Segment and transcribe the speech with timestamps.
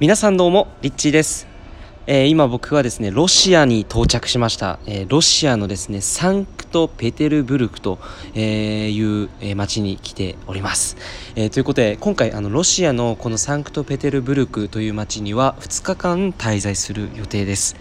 [0.00, 1.48] 皆さんどうもリッチーです、
[2.06, 7.98] えー、今僕はですねロシアに到着しました、えー、ロシアのですねサンクトペテルブルクと
[8.36, 10.96] いう、え町に来ております、
[11.34, 17.74] えー、ということで今回あのロシアのこのサンクトペテルブルクという町には2日間滞在する予定です。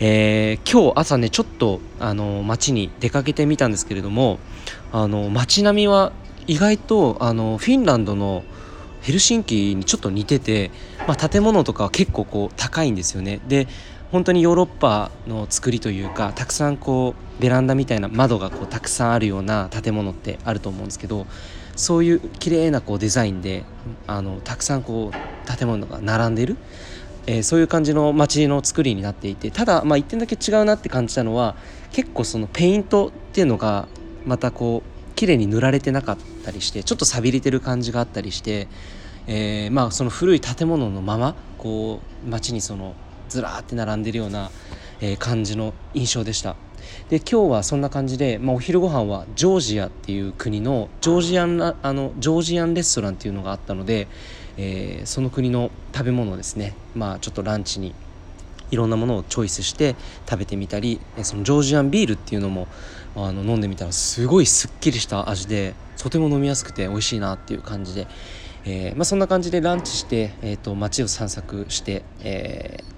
[0.00, 4.40] えー、今日朝ねちょっとあの街に出かけてみたんですけれども
[4.90, 6.10] あの街並みは
[6.48, 8.42] 意外とあのフィンランドの
[9.06, 10.72] ヘルシンキにちょっと似てて、
[11.06, 13.40] まあ、建物とかは結構こう高いんですよね。
[13.46, 13.68] で
[14.10, 21.28] 本当にヨーロッパの作りというかたくさんこうベランダみたいな窓がこうたくさんあるような建物ってあると思うんですけど
[21.76, 23.64] そういう綺麗なこうデザインで
[24.08, 26.56] あのたくさんこう建物が並んでる、
[27.28, 31.54] えー、そういう感じの街の作りになっていてただまあ一点だけ違うなって感じたのは
[31.92, 33.86] 結構そのペイントっていうのが
[34.24, 38.68] またこう綺麗に塗られてなかったりしてちょっと錆びれてる感じがあったりして、
[39.26, 42.94] えー、まあその古い建物のままこう街にその
[43.28, 44.50] ずらーって並んでるような、
[45.00, 46.54] えー、感じの印象でした。
[47.08, 54.06] で今日はそんな感じで、まあ、お昼ご飯はジョージアっていう国のジョージアンあのジョージアンレストランっていうのがあったので、
[54.56, 56.74] えー、その国の食べ物ですね。
[56.94, 57.94] まあちょっとランチに
[58.70, 59.96] いろんなものをチョイスして
[60.28, 62.66] 食べてみたりそのジョージアンビールっていうのも
[63.14, 68.06] あの飲んでみたらすごいすっきりした味でとても飲みやすくて美味しいなっていう感じで、
[68.64, 72.96] えー、まあ、そんな感じでランチして、えーと、街を散策して、えー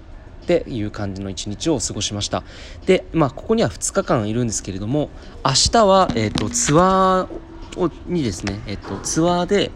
[0.49, 2.43] っていう感じの一日を過ごしました。
[2.87, 5.11] でまあここには2日間いるんですけれども
[5.45, 9.69] 明日は、えーと、ツアーにですね、えーとツアーで、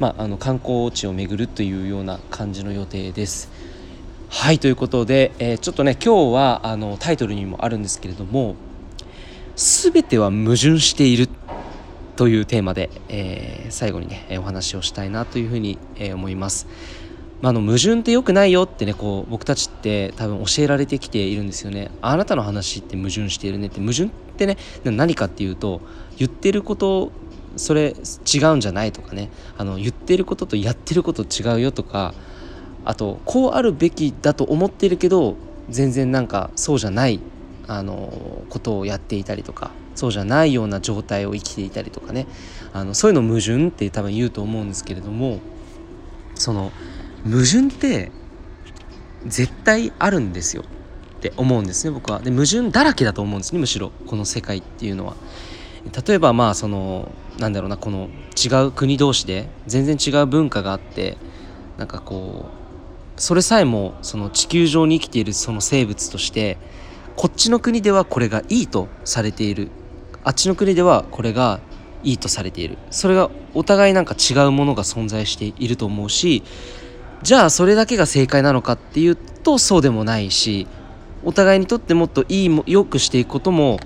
[0.00, 3.48] まあ、あの観光地を巡るというような感じの予定です。
[4.30, 8.56] はいということで、えー、ちょっとね今日はあのタイトルにもあるんですけれども
[9.56, 11.30] 全ては矛盾している
[12.14, 16.66] というテーマで、えー、最後にねお話をしたいなというふうに、えー、思います。
[17.40, 21.90] まあ、の矛盾って良くないよってねこう僕たちって多分教えられてきているんですよね。
[22.02, 25.80] あなたの話って矛盾しているねって矛盾ってね何かっていうと
[26.18, 27.12] 言ってること
[27.56, 27.94] それ
[28.26, 32.12] 違うんじゃないとかねあの言ってることとやってること違うよとか
[32.84, 35.36] あとこうあるべきだと思ってるけど
[35.68, 37.20] 全然なんかそうじゃない
[37.66, 42.26] あのことをやっていたりとかそうじゃないような状態を生きていたりとかね
[42.72, 45.40] あのそういうの矛盾って多分言うと思うんですけれども
[46.34, 46.72] その
[47.24, 48.12] 矛盾って
[49.26, 52.20] 絶対あるんですよって思うんですね僕は。
[52.20, 55.16] で矛盾だらけだと思うんですねむしろこの世界っていうのは。
[56.06, 61.16] 例えばまあそのなんだろうなこの違う国同士で全然違う文化があって
[61.76, 62.57] なんかこう
[63.18, 66.56] それさえもその地球上に生きているその生物として
[67.16, 69.70] こっちの国ではこれがいいとされている。
[70.24, 71.60] あっちの国ではこれが
[72.04, 72.78] いいとされている。
[72.90, 76.44] それがお互いなんか違うものが存在していると思うし
[77.22, 80.68] じゃあそれだけが正解なのかっていうとそうでもないし
[81.24, 83.80] お互いにとってもっといいも良くしていくことも、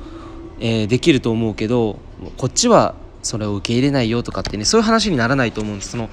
[0.60, 1.98] えー、できると思うけど
[2.36, 5.92] こっちはそれを受け入れないよとかってねそういう話にならないと思うんです。
[5.92, 6.10] その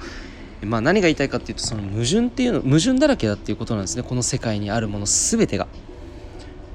[0.62, 4.02] まあ何が言いたいかっていうとその矛盾っていうの矛盾だらけだっていうことなんですね。
[4.02, 5.66] この世界にあるもの全てが。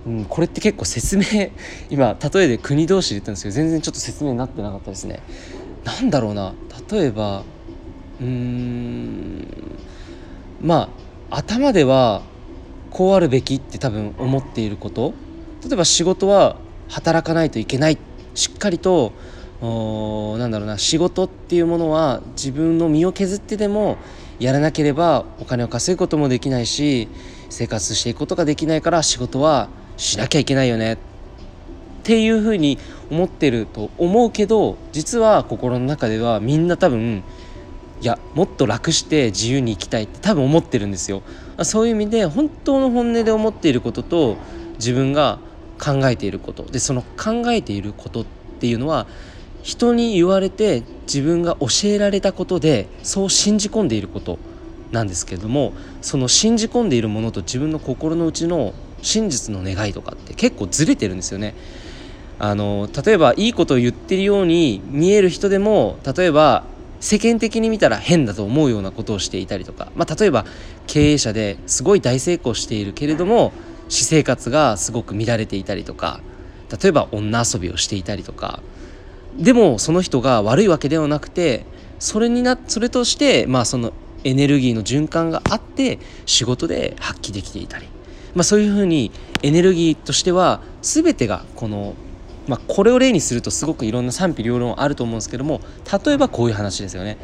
[0.06, 1.23] うん、これって結構説明
[1.90, 5.19] 今例えで国同士で言ったんですけど全然ちょっと説明になってなかったですね。
[5.84, 6.53] なんだろうな。
[6.91, 7.44] 例えば
[8.19, 9.47] うーん
[10.62, 10.90] ま
[11.31, 12.22] あ頭では
[12.91, 15.13] こうあるべきって多分思っていること。
[15.63, 16.57] 例えば仕事は
[16.88, 17.97] 働かないといけない。
[18.35, 19.13] しっかりと
[19.61, 23.97] なんだろうな仕事っていうものは自分の身を削ってでも
[24.39, 27.07] やらなければお金を稼ぐこともできないし
[27.49, 30.93] 生活していくことができないから仕事はしなきゃいけないよね。
[30.93, 30.97] っ
[32.03, 32.77] ていうふうに
[33.09, 37.23] 思ってると思うけど実は心の中ではみんな多分
[38.01, 41.23] いやもっと楽して自由に生きたいって多分思ってるんですよ。
[41.63, 44.37] そういう意味で本当の本音で思っていることと
[44.75, 45.39] 自分が
[45.79, 46.63] 考えていること。
[46.63, 48.25] でその考えていることっ
[48.59, 49.07] ていうのは
[49.66, 54.38] 人に言われて自分が教えられたことでそう信じ込んでいること
[54.92, 61.56] なんですけれどもその信じ込んでいるものと自分の心の内の真実の願いとかって結構ずれてるんですよね。
[62.38, 66.64] あの例えばいいことを言ってるように見える人でも例えば
[67.00, 70.46] 世間的に見たら変だと思うようなことをしていたりとか、まあ、例えば
[70.85, 73.52] 経営者ですごい大成功しているけれども
[73.90, 76.20] 私生活がすごく乱れていたりとか。
[76.82, 78.61] 例えば女遊びをしていたりとか。
[79.37, 81.66] でもその人が悪いわけではなくて
[81.99, 83.93] それになそれとしてまあその
[84.23, 87.87] エネルギーの循環があって仕事で発揮できていたり
[88.35, 89.11] まあ、そういうふうに
[89.41, 91.96] エネルギーとしては全てがこの、
[92.47, 95.61] まあ、これを例にするとすごくいろんな賛否両論あると思うんですけども
[96.05, 97.17] 例えばこういう話ですよね。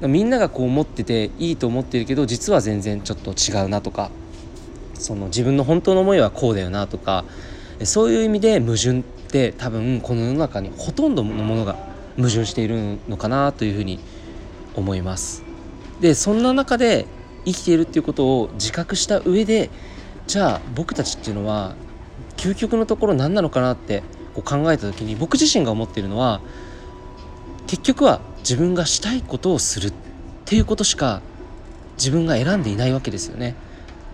[0.00, 4.10] みんながこう思ってていいと思ってるけど実は全然ちょっと違うなとか
[4.94, 7.24] その自分の本当の思いはこうだよなとか
[7.84, 9.02] そういう意味で矛盾
[9.34, 11.74] て多分この世の中にほとんどのものが
[12.16, 13.98] 矛盾しているのかなというふうに
[14.76, 15.42] 思います。
[16.00, 17.06] でそんな中で
[17.44, 19.70] 生きているっていうことを自覚した上で
[20.28, 21.74] じゃあ僕たちっていうのは
[22.36, 24.04] 究極のところ何なのかなって
[24.34, 26.40] こう考えた時に僕自身が思っているのは
[27.66, 29.92] 結局は自分がしたいことをするっ
[30.44, 31.22] ていうことしか
[31.96, 33.56] 自分が選んでいないわけですよね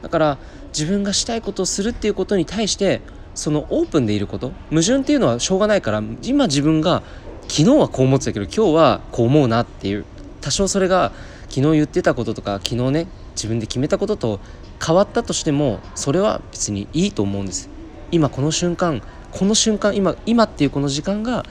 [0.03, 0.39] だから
[0.69, 3.01] 自分がしたいことをするっていうことに対して
[3.35, 7.03] そのオープンでいること矛盾っていうのはしょうがないから今自分が
[7.43, 10.05] 昨日はこう思ってたけど今日はこう思うなっていう。
[10.41, 11.13] 多少それが
[11.51, 14.41] 昨日言ってたこととか昨日ね自分で決めたことと
[14.85, 17.69] 変わったとしてもそれは別にいいと思うんです。
[18.11, 21.45] 今この瞬間この瞬間今今っていうこの時間が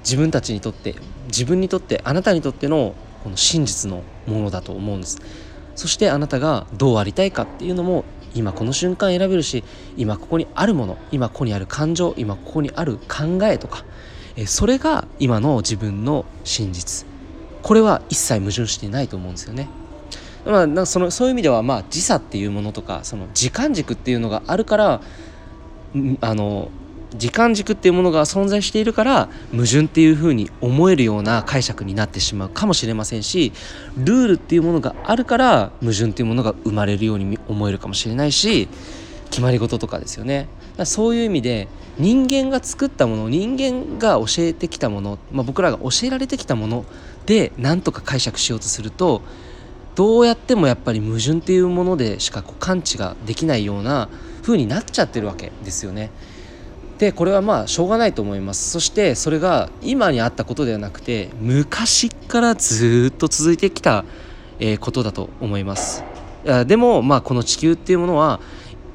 [0.00, 0.94] 自分たちにとって
[1.26, 2.94] 自分にとってあなたにとっての
[3.24, 5.18] この真実のものだと思うんです。
[5.74, 8.04] そしてあなたがどうありたいかっていうのも
[8.38, 9.64] 今この瞬間選べるし
[9.96, 13.84] 今ここにあるもの今ここにある感情今ここにある考えとか
[14.46, 17.04] それが今の自分の真実
[17.62, 19.68] これは一切矛盾していないと思うんですよね。
[20.46, 25.00] まあ、なんかそのそういう意味ではまあ時差っていうものとかその時間軸っていうのがあるから
[26.20, 26.70] あの
[27.16, 33.52] 時間軸っていうものが存在しているから矛盾っていうふうに思えるような解釈になってしまうかもしれませんし
[33.96, 38.68] ルールっていうものがあるから矛盾っていうものが生まれるように思えるかもしれないし
[39.30, 40.48] 決まり事とかですよね
[40.84, 41.68] そういう意味で
[41.98, 46.84] 人間が作ったもの人間が教えてきたもの、まあ、僕らが教えられてきたもの
[47.26, 49.22] で何とか解釈しようとすると
[49.96, 54.08] どうやってもやっぱり矛盾っていうものでしかこう感知ができないような
[54.42, 56.10] 風になっちゃってるわけですよね。
[56.98, 58.70] でこれはまあしょうがないと思います。
[58.70, 64.04] そしてそれが今にあったことではなくて昔からずっと続いてきた、
[64.58, 66.04] えー、ことだと思います。
[66.66, 68.40] でもまあこの地球っていうものは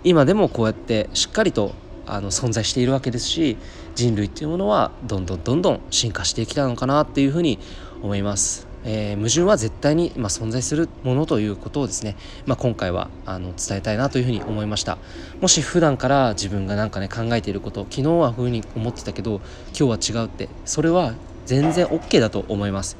[0.03, 1.73] 今でもこうやってしっかりと
[2.05, 3.57] あの存在しているわけですし
[3.95, 7.59] 人類っていうものはどんどんどんどん進化してきたのかなっていうふうに
[8.01, 8.72] 思います。
[8.85, 12.15] えー、矛盾は絶対に、まあ、存在するものということをですね、
[12.45, 14.97] まあ、今回はあの伝えたいなというふうに思いました。
[15.41, 19.41] もし普段から自分が何かね考えていること昨日はふうに思ってたけど
[19.77, 21.13] 今日は違うってそれは
[21.45, 22.97] 全然 OK だと思います。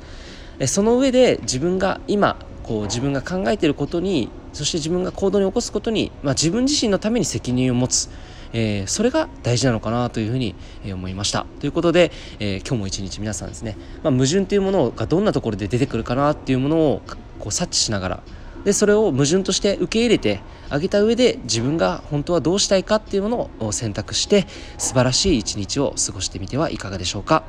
[0.60, 8.10] えその上で自分が今こう自分が考えていることにそして自分が行動に起こすことに、まあ、自分自身のために責任を持つ。
[8.54, 10.56] えー、それが大事なのかなというふうに
[10.86, 11.46] 思いました。
[11.60, 17.02] ということで、えー、今日も一日皆さんですね、まあ、矛盾というものがどんなところで出てくるかなっていうものを
[17.40, 18.24] こう察知しながら
[18.64, 20.40] でそれを矛盾として受け入れて
[20.70, 24.48] あげた上で自分が本当はどうしたいかっていうものを選択して
[24.78, 27.44] 素晴らしい一日を過ごしてみてはいかがでしょうか。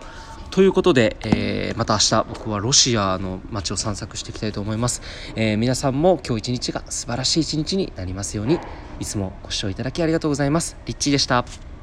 [0.51, 5.03] ということで、えー、また明日僕はロシアの街を散策していきたいと思います、
[5.35, 8.61] えー、皆さんも今日一日が素晴らしい一日になりますように。
[9.00, 10.76] いつもご視聴いただきありがとうございます。
[10.87, 11.44] リッチーでした。